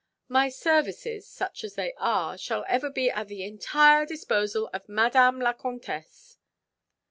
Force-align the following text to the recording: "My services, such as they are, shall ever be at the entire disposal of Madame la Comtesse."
"My 0.29 0.49
services, 0.49 1.27
such 1.27 1.63
as 1.63 1.75
they 1.75 1.93
are, 1.99 2.35
shall 2.35 2.65
ever 2.67 2.89
be 2.89 3.11
at 3.11 3.27
the 3.27 3.43
entire 3.43 4.03
disposal 4.03 4.67
of 4.73 4.89
Madame 4.89 5.39
la 5.39 5.53
Comtesse." 5.53 6.39